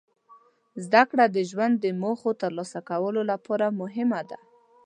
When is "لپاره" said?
3.31-3.67